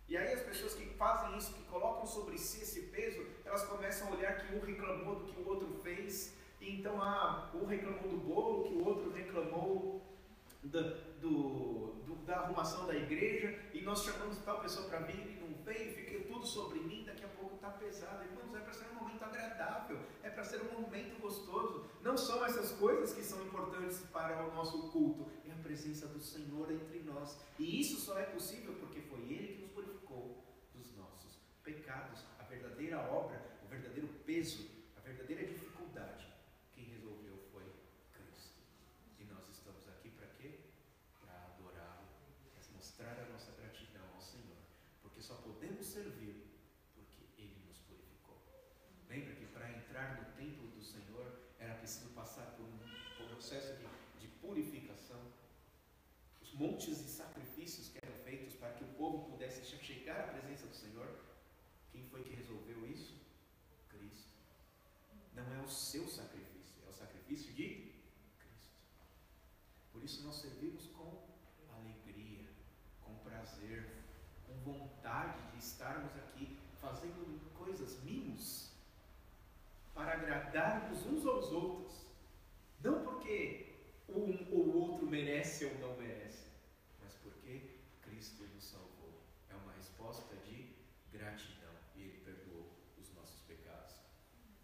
[0.08, 4.08] E aí as pessoas que fazem isso, que colocam sobre si esse peso, elas começam
[4.08, 8.08] a olhar que um reclamou do que o outro fez, e então ah, um reclamou
[8.08, 10.02] do bolo, que o outro reclamou
[10.62, 10.80] da,
[11.20, 15.54] do, do, da arrumação da igreja, e nós chamamos tal pessoa para vir e não
[15.62, 18.24] veio, fica tudo sobre mim, daqui a pouco está pesado.
[18.24, 18.86] Irmãos, é para ser
[19.22, 21.84] agradável, é para ser um momento gostoso.
[22.02, 26.20] Não são essas coisas que são importantes para o nosso culto, é a presença do
[26.20, 27.38] Senhor entre nós.
[27.58, 32.24] E isso só é possível porque foi Ele que nos purificou dos nossos pecados.
[32.38, 36.26] A verdadeira obra, o verdadeiro peso, a verdadeira dificuldade,
[36.74, 37.64] quem resolveu foi
[38.12, 38.60] Cristo.
[39.18, 40.60] E nós estamos aqui para quê?
[41.20, 42.08] Para adorá-lo,
[42.52, 44.56] para mostrar a nossa gratidão ao Senhor.
[45.02, 46.44] Porque só podemos servir
[46.94, 48.42] porque Ele nos purificou.
[49.08, 53.86] Lembra que para entrar no templo do Senhor era preciso passar por um processo de,
[54.20, 55.20] de purificação.
[56.42, 60.66] Os montes de sacrifícios que eram feitos para que o povo pudesse chegar à presença
[60.66, 61.08] do Senhor.
[61.92, 63.14] Quem foi que resolveu isso?
[63.88, 64.28] Cristo.
[65.34, 67.92] Não é o seu sacrifício, é o sacrifício de
[68.38, 68.74] Cristo.
[69.92, 71.10] Por isso nós servimos com
[71.76, 72.48] alegria,
[73.02, 73.88] com prazer,
[74.46, 78.70] com vontade de estarmos aqui fazendo coisas, mimos,
[79.94, 82.04] para agradarmos uns aos outros.
[82.82, 83.74] Não porque
[84.08, 86.48] um ou outro merece ou não merece,
[87.00, 89.22] mas porque Cristo nos salvou.
[89.48, 90.74] É uma resposta de
[91.12, 93.94] gratidão e Ele perdoou os nossos pecados.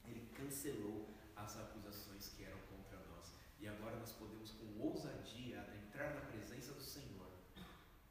[0.05, 3.33] Ele cancelou as acusações que eram contra nós.
[3.61, 7.31] E agora nós podemos, com ousadia, adentrar na presença do Senhor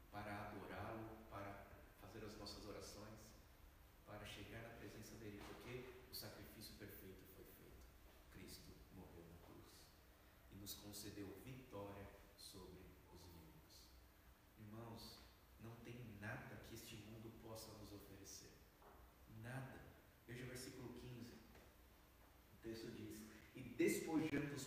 [0.09, 1.67] para adorá-lo, para
[1.99, 3.19] fazer as nossas orações,
[4.05, 7.83] para chegar na presença dele, porque o sacrifício perfeito foi feito.
[8.31, 9.65] Cristo morreu na cruz
[10.53, 12.07] e nos concedeu vitória
[12.39, 12.81] sobre
[13.13, 13.83] os inimigos.
[14.57, 15.19] Irmãos,
[15.61, 18.51] não tem nada que este mundo possa nos oferecer.
[19.43, 19.79] Nada.
[20.27, 21.33] Veja o versículo 15.
[22.53, 23.21] O texto diz:
[23.55, 24.65] E despojando os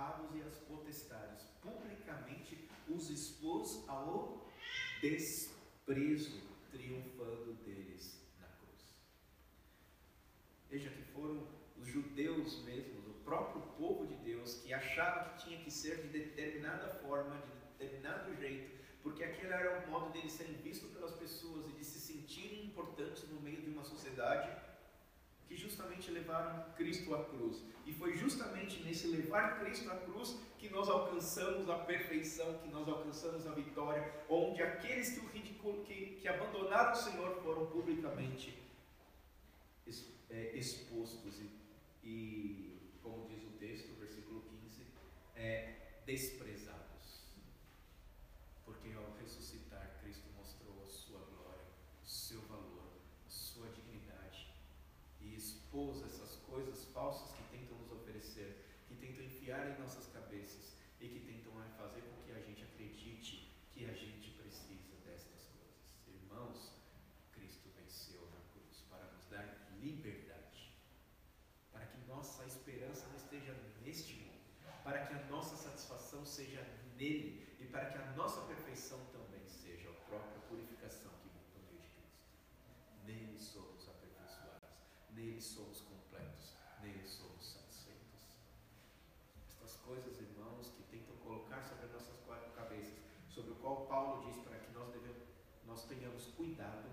[0.00, 4.48] principados e as potestades, publicamente os expôs ao
[5.00, 8.94] desprezo, triunfando deles na cruz.
[10.70, 15.62] Veja que foram os judeus mesmos, o próprio povo de Deus, que achava que tinha
[15.62, 20.54] que ser de determinada forma, de determinado jeito, porque aquele era o modo deles serem
[20.54, 24.50] vistos pelas pessoas e de se sentirem importantes no meio de uma sociedade
[25.50, 27.60] que justamente levaram Cristo à cruz.
[27.84, 32.86] E foi justamente nesse levar Cristo à cruz que nós alcançamos a perfeição, que nós
[32.86, 35.82] alcançamos a vitória, onde aqueles que, o ridicul...
[35.82, 38.56] que, que abandonaram o Senhor foram publicamente
[40.30, 41.50] é, expostos e,
[42.04, 44.86] e, como diz o texto, versículo 15,
[45.34, 47.24] é, desprezados.
[48.64, 51.66] Porque ao ressuscitar, Cristo mostrou a sua glória,
[52.04, 52.92] o seu valor,
[53.26, 54.54] a sua dignidade
[55.20, 60.76] e expôs essas coisas falsas que tentam nos oferecer, que tentam enfiar em nossas cabeças
[61.00, 65.80] e que tentam fazer com que a gente acredite que a gente precisa destas coisas.
[66.06, 66.72] Irmãos,
[67.32, 69.46] Cristo venceu na cruz para nos dar
[69.80, 70.74] liberdade,
[71.72, 74.40] para que nossa esperança não esteja neste mundo,
[74.84, 76.60] para que a nossa satisfação seja
[77.00, 81.62] nele e para que a nossa perfeição também seja a própria purificação que vem por
[81.64, 82.20] meio de Cristo.
[83.06, 84.68] Nele somos aperfeiçoados,
[85.10, 88.36] nele somos completos, nele somos satisfeitos.
[89.48, 92.20] Estas coisas, irmãos, que tentam colocar sobre as nossas
[92.54, 92.98] cabeças,
[93.30, 95.22] sobre o qual Paulo diz para que nós, devemos,
[95.64, 96.90] nós tenhamos cuidado,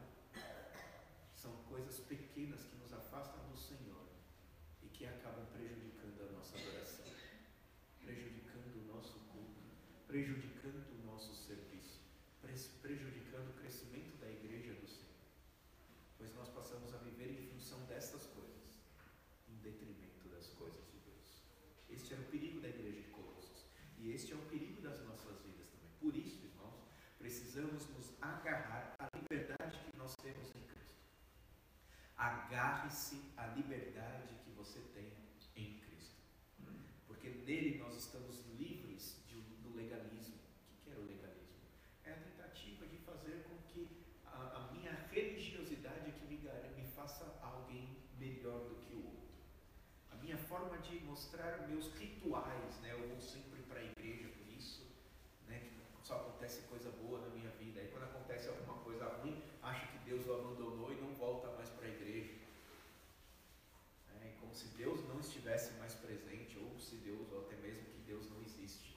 [1.36, 4.08] são coisas pequenas que nos afastam do Senhor
[4.82, 7.06] e que acabam prejudicando a nossa adoração,
[8.02, 9.58] prejudicando o nosso culto,
[10.18, 12.02] prejudicando o nosso serviço,
[12.82, 15.14] prejudicando o crescimento da igreja do Senhor.
[16.18, 18.82] Pois nós passamos a viver em função destas coisas,
[19.48, 21.44] em detrimento das coisas de Deus.
[21.88, 23.66] Este era o perigo da igreja de Colossos.
[24.00, 25.92] E este é o perigo das nossas vidas também.
[26.00, 26.82] Por isso, irmãos,
[27.20, 30.98] precisamos nos agarrar à liberdade que nós temos em Cristo.
[32.18, 35.14] Agarre-se à liberdade que você tem
[35.56, 35.88] em Cristo.
[37.06, 40.36] Porque nele nós estamos livres de, do legalismo.
[40.72, 41.58] O que é o legalismo?
[42.04, 43.88] É a tentativa de fazer com que
[44.26, 49.36] a, a minha religiosidade que me, me faça alguém melhor do que o outro.
[50.12, 52.92] A minha forma de mostrar meus rituais, né?
[52.92, 54.86] Eu vou sempre para a igreja por isso,
[55.48, 55.60] né?
[55.60, 57.80] Que só acontece coisa boa na minha vida.
[57.80, 61.70] Aí quando acontece alguma coisa ruim, acha que Deus o abandonou e não volta mais
[61.70, 62.36] para a igreja.
[64.22, 68.02] É como se Deus não estivesse mais presente, ou se Deus, ou até mesmo que
[68.06, 68.96] Deus não existe.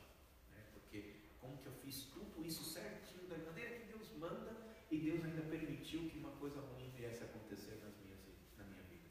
[0.51, 0.63] Né?
[0.75, 4.55] Porque como que eu fiz tudo isso certinho, da maneira que Deus manda,
[4.91, 8.21] e Deus ainda permitiu que uma coisa ruim viesse a acontecer nas minhas,
[8.59, 9.09] na minha vida.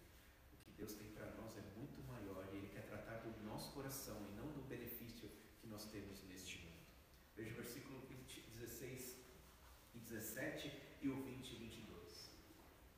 [0.54, 3.72] O que Deus tem para nós é muito maior e Ele quer tratar do nosso
[3.74, 6.84] coração e não do benefício que nós temos neste mundo.
[7.36, 9.18] Veja o versículo 20, 16
[9.94, 12.32] e 17 e o 20 e 22.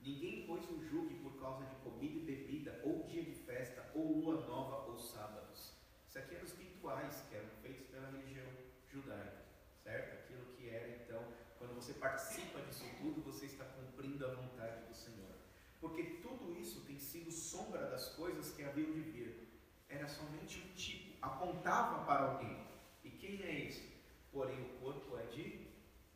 [0.02, 4.18] Ninguém, pois, o julgue por causa de comida e bebida, ou dia de festa, ou
[4.18, 5.74] lua nova, ou sábados.
[6.12, 8.46] Isso aqui eram os rituais que eram feitos pela religião
[8.92, 9.46] judaica,
[9.82, 10.12] certo?
[10.16, 11.26] Aquilo que era, então,
[11.58, 15.34] quando você participa disso tudo, você está cumprindo a vontade do Senhor.
[15.80, 19.58] Porque tudo isso tem sido sombra das coisas que haviam de vir.
[19.88, 22.68] Era somente um tipo, apontava para alguém.
[23.06, 23.96] E quem é esse?
[24.34, 25.66] Porém, o corpo é de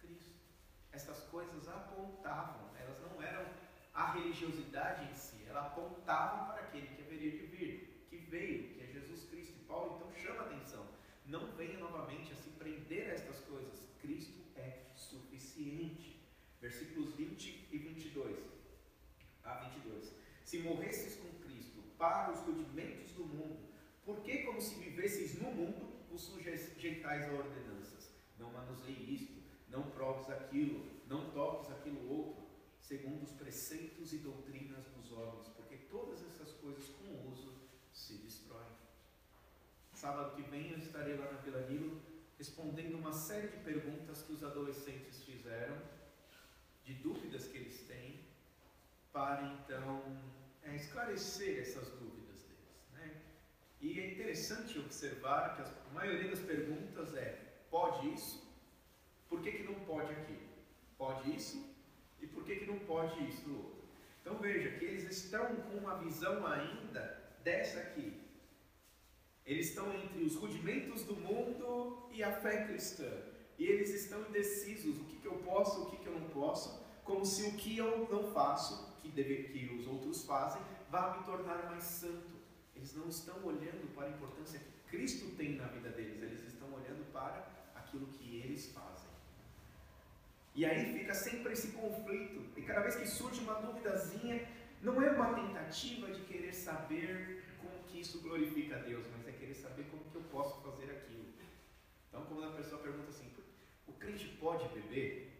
[0.01, 0.35] Cristo.
[0.91, 3.45] Estas coisas apontavam, elas não eram
[3.93, 8.81] a religiosidade em si, elas apontavam para aquele que haveria de vir, que veio, que
[8.81, 9.55] é Jesus Cristo.
[9.57, 10.87] E Paulo então chama a atenção.
[11.35, 13.89] Não venha novamente a se prender a estas coisas.
[14.01, 16.17] Cristo é suficiente.
[16.61, 18.37] Versículos 20 e 22.
[19.43, 20.13] A 22.
[20.45, 23.67] Se morresses com Cristo para os rudimentos do mundo,
[24.05, 28.09] por que, como se vivesseis no mundo, os sujeitais a ordenanças?
[28.39, 32.45] Não manuseie isto, não proves aquilo, não toques aquilo outro,
[32.79, 37.59] segundo os preceitos e doutrinas dos homens, porque todas essas coisas com uso
[37.91, 38.85] se destroem.
[40.05, 41.99] Sábado que vem eu estarei lá na Vila Nilo
[42.37, 45.75] respondendo uma série de perguntas que os adolescentes fizeram,
[46.83, 48.19] de dúvidas que eles têm,
[49.11, 50.03] para então
[50.61, 52.85] é, esclarecer essas dúvidas deles.
[52.93, 53.19] Né?
[53.81, 58.47] E é interessante observar que a maioria das perguntas é: pode isso?
[59.27, 60.47] Por que, que não pode aquilo?
[60.99, 61.67] Pode isso?
[62.21, 63.83] E por que, que não pode isso outro?
[64.21, 68.24] Então veja que eles estão com uma visão ainda dessa aqui.
[69.45, 73.11] Eles estão entre os rudimentos do mundo e a fé cristã.
[73.59, 76.83] E eles estão indecisos: o que, que eu posso, o que, que eu não posso,
[77.03, 81.23] como se o que eu não faço, que, deve, que os outros fazem, vá me
[81.23, 82.35] tornar mais santo.
[82.75, 86.67] Eles não estão olhando para a importância que Cristo tem na vida deles, eles estão
[86.73, 89.09] olhando para aquilo que eles fazem.
[90.55, 92.45] E aí fica sempre esse conflito.
[92.57, 94.47] E cada vez que surge uma duvidazinha,
[94.81, 97.44] não é uma tentativa de querer saber
[97.95, 101.25] que isso glorifica a Deus, mas é querer saber como que eu posso fazer aquilo.
[102.09, 103.25] Então, quando a pessoa pergunta assim,
[104.05, 105.31] crente pode beber?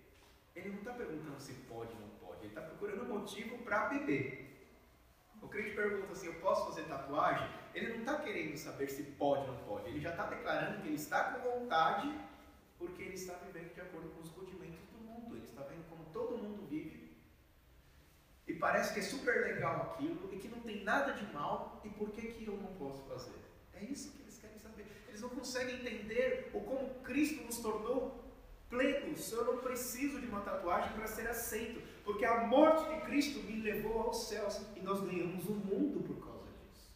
[0.56, 4.44] Ele não está perguntando se pode ou não pode, ele está procurando motivo para beber.
[5.42, 7.48] O crente pergunta assim: Eu posso fazer tatuagem?
[7.74, 10.88] Ele não está querendo saber se pode ou não pode, ele já está declarando que
[10.88, 12.12] ele está com vontade
[12.80, 16.06] porque ele está vivendo de acordo com os rudimentos do mundo, ele está vendo como
[16.06, 17.16] todo mundo vive
[18.48, 21.90] e parece que é super legal aquilo e que não tem nada de mal e
[21.90, 23.40] por que, que eu não posso fazer?
[23.76, 24.88] É isso que eles querem saber.
[25.08, 28.26] Eles não conseguem entender o como Cristo nos tornou
[28.68, 29.32] plenos.
[29.32, 33.62] Eu não preciso de uma tatuagem para ser aceito, porque a morte de Cristo me
[33.62, 36.90] levou aos céus e nós ganhamos o mundo por causa disso.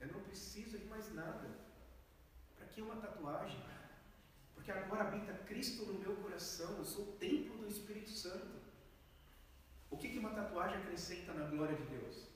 [0.00, 1.46] Eu não preciso de mais nada.
[2.56, 3.60] Para que uma tatuagem?
[4.54, 8.65] Porque agora habita Cristo no meu coração, eu sou o templo do Espírito Santo.
[9.96, 12.26] O que, que uma tatuagem acrescenta na glória de Deus?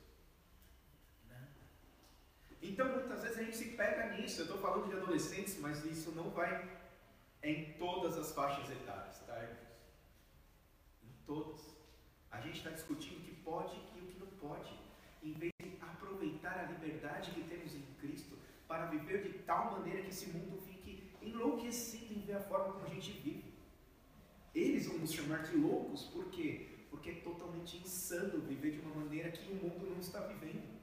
[2.59, 4.41] Então, muitas vezes a gente se pega nisso.
[4.41, 6.67] Eu estou falando de adolescentes, mas isso não vai
[7.43, 9.43] em todas as faixas etárias, tá?
[11.03, 11.75] Em todas.
[12.31, 14.73] A gente está discutindo o que pode e o que não pode,
[15.21, 20.01] em vez de aproveitar a liberdade que temos em Cristo para viver de tal maneira
[20.01, 23.53] que esse mundo fique enlouquecido em ver a forma como a gente vive.
[24.55, 26.70] Eles vão nos chamar de loucos, por quê?
[27.01, 30.79] Porque é totalmente insano viver de uma maneira que o mundo não está vivendo.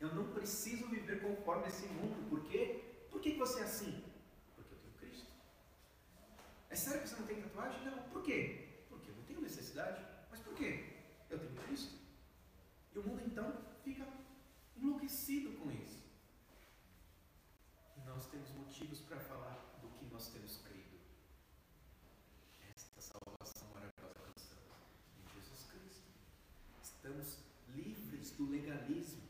[0.00, 2.26] Eu não preciso viver conforme esse mundo.
[2.30, 3.06] Por quê?
[3.10, 4.02] Por que você é assim?
[4.54, 5.30] Porque eu tenho Cristo.
[6.70, 7.84] É sério que você não tem tatuagem?
[7.84, 8.02] Não.
[8.04, 8.84] Por quê?
[8.88, 10.02] Porque eu não tenho necessidade.
[10.30, 10.84] Mas por quê?
[11.28, 11.94] Eu tenho Cristo.
[12.94, 13.52] E o mundo então
[13.82, 14.06] fica
[14.74, 16.02] enlouquecido com isso.
[17.98, 20.98] E nós temos motivos para falar do que nós temos crido.
[22.70, 24.74] Esta salvação maravilhosa que nós temos
[25.18, 26.08] em Jesus Cristo.
[26.82, 27.38] Estamos
[27.74, 29.22] livres do legalismo.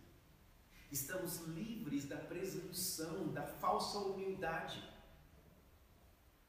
[1.14, 4.82] Estamos livres da presunção, da falsa humildade.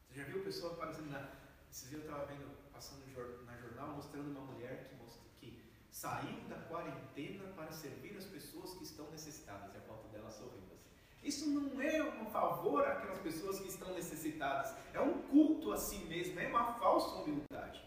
[0.08, 1.30] Você já viu pessoa aparecendo na.
[1.70, 3.04] Esses dias eu estava vendo, passando
[3.46, 4.96] na jornal, mostrando uma mulher que,
[5.38, 9.72] que saiu da quarentena para servir as pessoas que estão necessitadas.
[9.72, 10.90] E a foto dela sorrindo assim.
[11.22, 14.74] Isso não é um favor àquelas pessoas que estão necessitadas.
[14.92, 17.84] É um culto a si mesmo, é uma falsa humildade.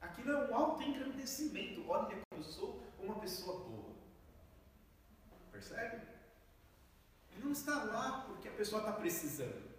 [0.00, 1.86] Aquilo é um auto-engrandecimento.
[1.86, 3.81] Olha como eu sou uma pessoa boa.
[5.62, 6.02] Percebe?
[7.30, 9.70] Ele não está lá porque a pessoa está precisando.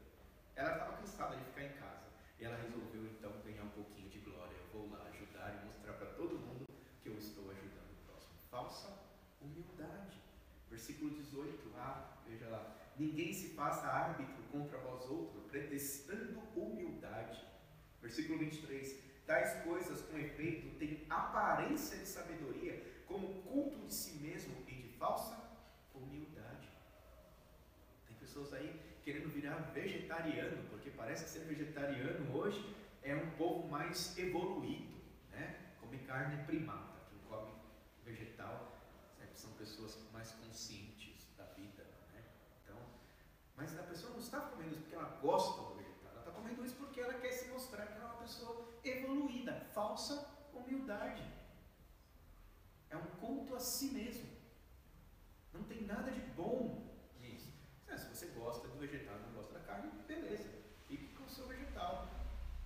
[0.55, 2.07] Ela estava cansada de ficar em casa.
[2.39, 4.55] E ela resolveu então ganhar um pouquinho de glória.
[4.55, 6.65] Eu vou lá ajudar e mostrar para todo mundo
[7.01, 8.31] que eu estou ajudando o próximo.
[8.49, 8.97] Falsa
[9.41, 10.21] humildade.
[10.69, 11.73] Versículo 18.
[11.75, 12.77] Ah, veja lá.
[12.97, 17.45] Ninguém se faça árbitro contra vós outros, pretextando humildade.
[18.01, 19.03] Versículo 23.
[19.25, 24.97] Tais coisas, com efeito, têm aparência de sabedoria, como culto de si mesmo e de
[24.97, 25.43] falsa
[26.03, 26.69] humildade.
[28.07, 33.67] Tem pessoas aí querendo virar vegetariano, porque parece que ser vegetariano hoje é um povo
[33.67, 35.01] mais evoluído,
[35.31, 35.59] né?
[35.81, 37.51] Come carne primata, quem come
[38.05, 38.73] vegetal
[39.17, 41.83] sempre são pessoas mais conscientes da vida,
[42.13, 42.23] né?
[42.63, 42.77] Então,
[43.55, 46.65] mas a pessoa não está comendo isso porque ela gosta do vegetal, ela está comendo
[46.65, 51.23] isso porque ela quer se mostrar que ela é uma pessoa evoluída, falsa humildade.
[52.89, 54.32] É um culto a si mesmo.
[55.73, 56.85] Tem nada de bom
[57.19, 57.51] nisso.
[57.87, 60.47] É, se você gosta do vegetal não gosta da carne, beleza,
[60.87, 62.07] fique com o seu vegetal.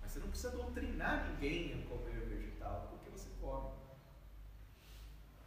[0.02, 3.72] Mas você não precisa doutrinar ninguém a comer vegetal porque você come.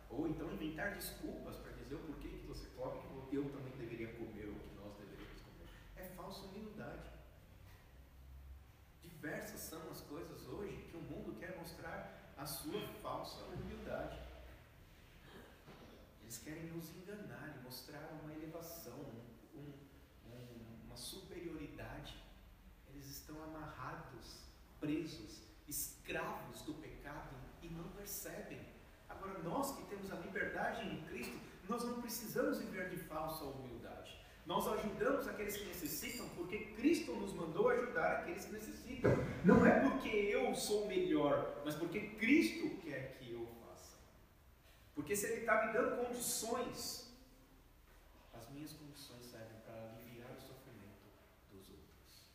[0.09, 2.99] Ou então inventar desculpas para dizer o porquê que você come
[3.30, 5.70] que eu também deveria comer ou que nós deveríamos comer.
[5.95, 7.09] É falsa humildade.
[9.03, 14.20] Diversas são as coisas hoje que o mundo quer mostrar a sua falsa humildade.
[16.24, 17.41] Eles querem nos enganar
[17.72, 18.99] mostrar uma elevação,
[19.55, 19.72] um,
[20.28, 22.22] um, uma superioridade.
[22.89, 24.43] Eles estão amarrados,
[24.78, 28.59] presos, escravos do pecado e não percebem.
[29.07, 34.19] Agora, nós que temos a liberdade em Cristo, nós não precisamos viver de falsa humildade.
[34.45, 39.11] Nós ajudamos aqueles que necessitam porque Cristo nos mandou ajudar aqueles que necessitam.
[39.45, 43.95] Não é porque eu sou melhor, mas porque Cristo quer que eu faça.
[44.93, 47.01] Porque se Ele está me dando condições,
[48.52, 51.08] minhas condições servem para aliviar o sofrimento
[51.52, 52.32] dos outros.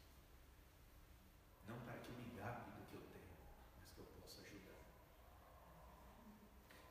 [1.69, 1.97] Não para
[2.37, 3.37] gabe do que eu tenho,
[3.77, 4.81] mas que eu possa ajudar.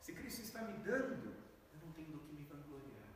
[0.01, 1.33] Se Cristo está me dando,
[1.73, 3.13] eu não tenho do que me vangloriar.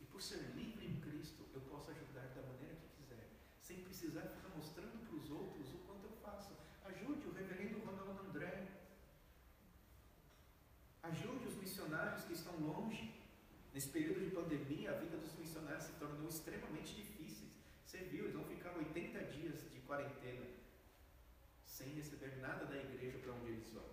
[0.00, 3.28] E por ser livre em Cristo, eu posso ajudar da maneira que quiser,
[3.60, 6.52] sem precisar ficar mostrando para os outros o quanto eu faço.
[6.84, 8.68] Ajude o reverendo Ronaldo André.
[11.02, 13.14] Ajude os missionários que estão longe.
[13.72, 17.48] Nesse período de pandemia, a vida dos missionários se tornou extremamente difícil.
[17.84, 20.46] Você viu, eles vão ficar 80 dias de quarentena
[21.64, 23.88] sem receber nada da igreja para onde eles vão.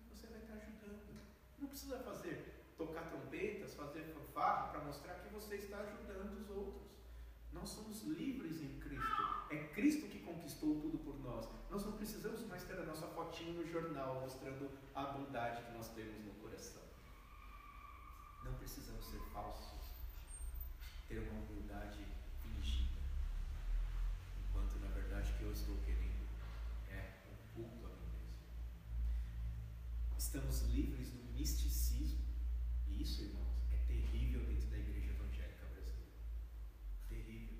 [0.00, 1.20] E você vai estar ajudando.
[1.58, 6.88] Não precisa fazer tocar trompetas, fazer fanfarra para mostrar que você está ajudando os outros.
[7.52, 9.22] Nós somos livres em Cristo.
[9.50, 11.48] É Cristo que conquistou tudo por nós.
[11.68, 15.88] Nós não precisamos mais ter a nossa fotinho no jornal mostrando a bondade que nós
[15.88, 16.82] temos no coração.
[18.44, 19.90] Não precisamos ser falsos,
[21.08, 22.06] ter uma humildade
[22.42, 22.98] fingida,
[24.38, 26.26] enquanto na verdade o que eu estou querendo
[26.90, 28.34] é um culto a mim mesmo.
[30.18, 32.24] Estamos livres do misticismo,
[32.88, 36.10] e isso, irmãos, é terrível dentro da igreja evangélica brasileira.
[37.08, 37.58] Terrível.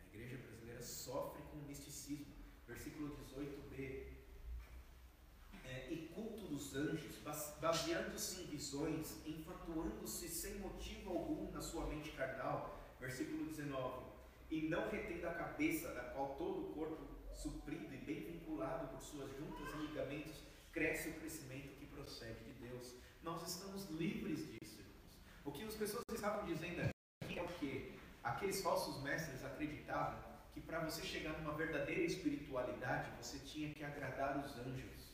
[0.00, 2.34] A igreja brasileira sofre com o misticismo.
[2.66, 4.20] Versículo 18b.
[5.64, 7.16] É, e culto dos anjos,
[7.60, 12.80] baseando-se em visões, enfatuando-se sem motivo algum na sua mente carnal.
[12.98, 14.09] Versículo 19.
[14.50, 19.00] E não retendo a cabeça, da qual todo o corpo suprido e bem vinculado por
[19.00, 20.42] suas juntas e ligamentos,
[20.72, 22.94] cresce o crescimento que procede de Deus.
[23.22, 25.18] Nós estamos livres disso, irmãos.
[25.44, 26.80] O que as pessoas estavam dizendo
[27.22, 27.98] aqui é o que?
[28.22, 30.18] Aqueles falsos mestres acreditavam
[30.52, 35.12] que para você chegar numa verdadeira espiritualidade, você tinha que agradar os anjos.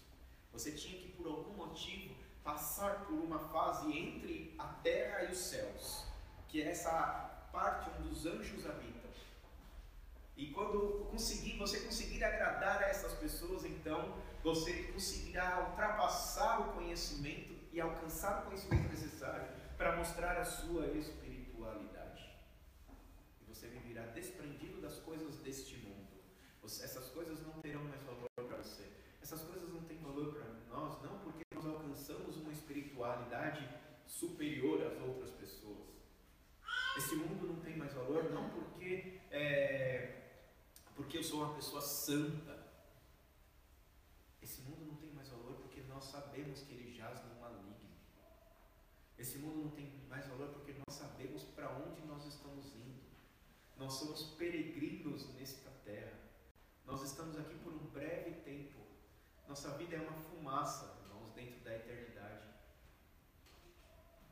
[0.52, 5.38] Você tinha que, por algum motivo, passar por uma fase entre a terra e os
[5.38, 6.06] céus,
[6.48, 9.05] que é essa parte onde os anjos habitam.
[10.36, 17.54] E quando conseguir, você conseguir agradar a essas pessoas, então você conseguirá ultrapassar o conhecimento
[17.72, 22.30] e alcançar o conhecimento necessário para mostrar a sua espiritualidade.
[23.40, 25.96] E você viverá desprendido das coisas deste mundo.
[26.64, 28.84] Essas coisas não terão mais valor para você.
[29.22, 33.68] Essas coisas não têm valor para nós, não porque nós alcançamos uma espiritualidade
[34.06, 35.96] superior às outras pessoas.
[36.96, 40.05] Esse mundo não tem mais valor, não porque, é,
[41.16, 42.66] porque eu sou uma pessoa santa.
[44.42, 47.36] Esse mundo não tem mais valor porque nós sabemos que ele jaz no
[49.18, 53.00] esse mundo não tem mais valor porque nós sabemos para onde nós estamos indo.
[53.78, 56.18] Nós somos peregrinos nesta terra.
[56.84, 58.78] Nós estamos aqui por um breve tempo.
[59.48, 62.46] Nossa vida é uma fumaça, irmãos, dentro da eternidade.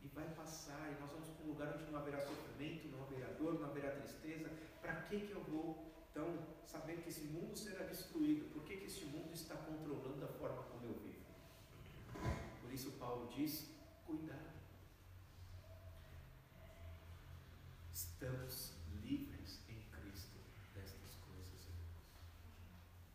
[0.02, 3.32] E vai passar, e nós vamos para um lugar onde não haverá sofrimento, não haverá
[3.38, 4.50] dor, não haverá tristeza.
[4.82, 8.48] Para que, que eu vou, então, saber que esse mundo será destruído?
[8.52, 11.24] Por que, que esse mundo está controlando a forma como eu vivo?
[12.62, 13.68] Por isso, Paulo diz:
[14.06, 14.54] cuidado.
[17.92, 20.38] estamos livres em Cristo
[20.72, 21.66] destas coisas,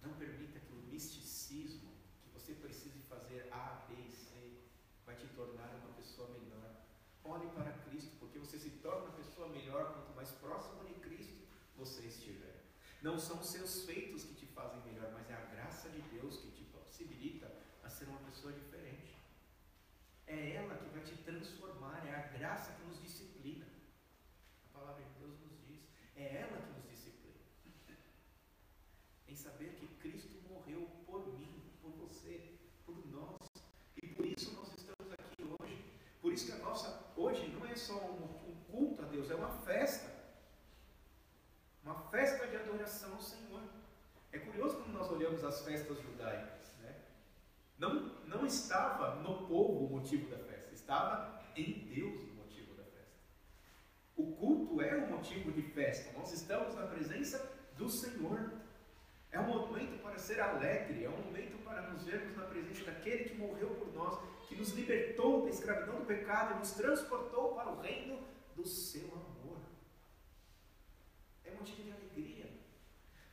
[0.01, 1.89] Não permita que o misticismo,
[2.21, 4.59] que você precise fazer A, B e C,
[5.05, 6.75] vai te tornar uma pessoa melhor.
[7.23, 11.47] Olhe para Cristo, porque você se torna uma pessoa melhor quanto mais próximo de Cristo
[11.77, 12.38] você estiver.
[13.01, 16.37] Não são os seus feitos que te fazem melhor, mas é a graça de Deus
[16.37, 17.51] que te possibilita
[17.83, 19.17] a ser uma pessoa diferente.
[20.27, 23.69] É ela que vai te transformar, é a graça que nos disciplina
[24.79, 25.81] palavra de Deus nos diz.
[26.15, 27.35] É ela que nos disciplina.
[29.27, 33.37] Em saber que Cristo morreu por mim, por você, por nós.
[34.01, 35.83] E por isso nós estamos aqui hoje.
[36.21, 39.35] Por isso que a nossa, hoje não é só um, um culto a Deus, é
[39.35, 40.18] uma festa.
[42.11, 43.61] Festa de adoração ao Senhor.
[44.31, 46.73] É curioso quando nós olhamos as festas judaicas.
[46.81, 46.95] Né?
[47.77, 47.93] Não,
[48.25, 52.29] não estava no povo o motivo da festa, estava em Deus
[54.19, 56.11] o culto é um motivo de festa.
[56.11, 58.51] Nós estamos na presença do Senhor.
[59.31, 63.29] É um momento para ser alegre, é um momento para nos vermos na presença daquele
[63.29, 67.69] que morreu por nós, que nos libertou da escravidão do pecado e nos transportou para
[67.69, 68.19] o reino
[68.57, 69.28] do seu amor.
[71.59, 72.49] Motivo de alegria.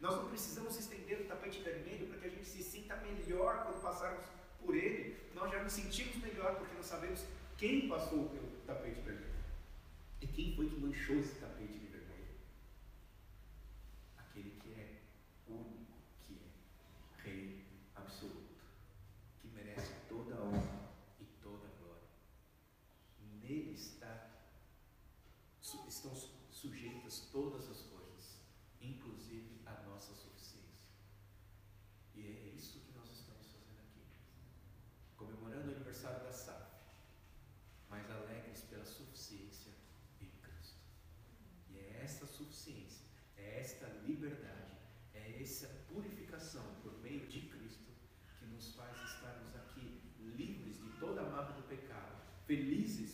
[0.01, 3.81] Nós não precisamos estender o tapete vermelho para que a gente se sinta melhor quando
[3.83, 4.27] passarmos
[4.61, 5.17] por ele.
[5.35, 7.25] Nós já nos sentimos melhor porque nós sabemos
[7.57, 9.37] quem passou pelo tapete vermelho.
[10.21, 12.37] E quem foi que manchou esse tapete vermelho?
[14.17, 15.03] Aquele que é
[15.47, 15.93] único,
[16.25, 17.65] que é Rei
[17.95, 18.65] absoluto,
[19.41, 22.09] que merece toda a honra e toda a glória.
[23.43, 24.31] Nele está,
[25.61, 26.15] estão
[26.51, 28.41] sujeitas todas as coisas,
[28.81, 30.89] inclusive a nossa suficiência.
[32.15, 34.07] E é isso que nós estamos fazendo aqui,
[35.17, 36.67] comemorando o aniversário da SAF,
[37.91, 39.77] mas alegres pela suficiência
[42.07, 43.05] esta suficiência,
[43.37, 44.79] é esta liberdade,
[45.13, 47.93] é essa purificação por meio de Cristo
[48.41, 52.17] que nos faz estarmos aqui livres de toda a marca do pecado,
[52.47, 53.06] felizes